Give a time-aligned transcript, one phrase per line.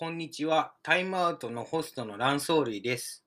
[0.00, 0.74] こんにちは。
[0.84, 3.24] タイムアウトのホストのランソールイです。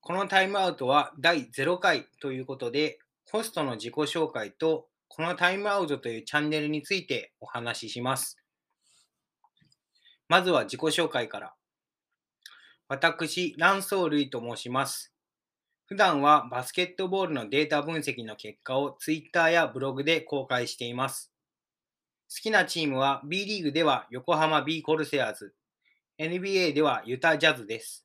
[0.00, 2.98] このタイムアウトは第0回ということで、
[3.30, 8.38] ホストの自己紹介と、このタイムアウトというチャンネルについてお話しします。
[10.26, 11.54] まずは自己紹介から。
[12.88, 15.12] 私、ランソールイと申します。
[15.84, 21.30] 普段はバスケットボールのデータ分析の結果を Twitter やブログで公開しています。
[22.30, 25.54] 好きなチームは B リーグでは横浜 B コルセアーズ、
[26.20, 28.04] NBA ではユタジャズです。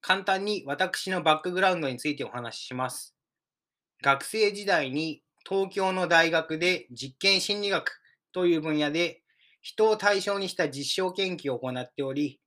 [0.00, 3.14] 簡単に私のバックグラウンドについてお話しします。
[4.02, 7.92] 学生時代に東京の大学で実験心理学
[8.32, 9.22] という分野で
[9.62, 12.40] 人を対象にした実証研究を行っており、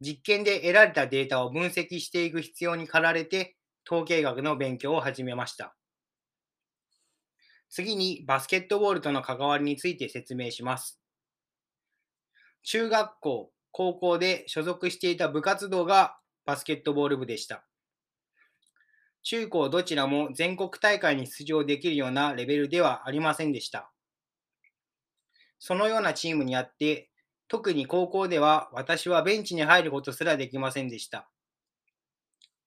[0.00, 5.74] 実験で得られたデータを分析していく必要に駆られて統計学の勉強を始めました。
[7.68, 11.00] 次にバスケットボールとの関わりについて説明します。
[12.68, 17.64] 中学校、高校で所属していた部活動がバスケットボール部でした。
[19.22, 23.92] 中高どちらも全国大会に出場できるようなレベルではありませんでした。
[25.60, 27.08] そのようなチームにあって、
[27.46, 31.30] 特に高校では私はベンチに入ることすらできませんでした。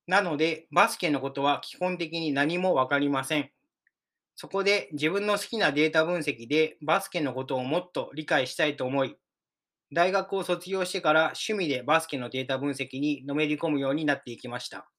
[0.07, 3.51] なので、バスケのことは基本的に何もわかりません。
[4.35, 9.17] そこで自分の好きなデータ分析でバスケのことをもっと理解したいと思い、
[9.91, 14.89] 大学を卒業してから趣味でバスケのデータ分析にのめり込むようになっていきました。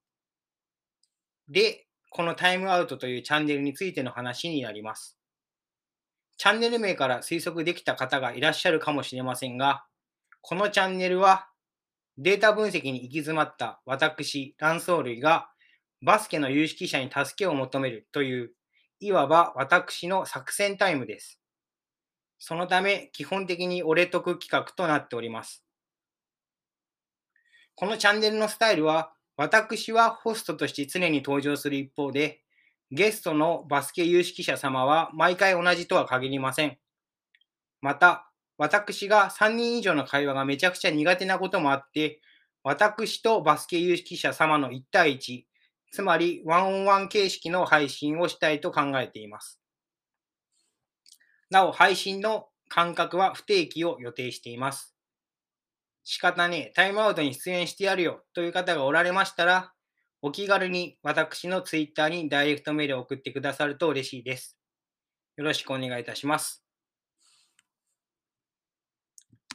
[1.48, 5.16] で、このタイムアウトというチャンネルについての話になります。
[6.36, 9.84] チャンネル名から推測できた方がいらっしゃるかもしれませんが、
[10.40, 11.48] このチャンネルは
[12.18, 15.50] データ分析に行き詰まった私、ランソー類が
[16.02, 18.52] バスケの有識者に助けを求めるという、
[19.00, 21.39] いわば私の作戦タイムです。
[22.40, 25.62] そのため、基本的に俺得企画となっております。
[27.76, 32.40] このチャンネルのスタイルは、私はホストとして常に登場する一方で、
[32.90, 36.78] ゲストのバスケ有識者様は毎回同じとは限りません。
[37.82, 42.22] また、私が3人以上の会話がめちゃくちゃ苦手なこともあって、
[42.64, 45.44] 私とバスケ有識者様の1対1、
[45.92, 49.59] つまりワンオンワン形式の配信をしたいと考えています。
[51.50, 54.96] なお、配信の間隔は不定期を予定しています。
[56.04, 59.72] 仕方ねえ、タイムアウトに出演してやるよという方がおられましたら、
[60.22, 64.58] お気軽に私の Twitter にダイレクトメールを送ってくださると嬉しいです。
[65.36, 66.64] よろしくお願いいたします。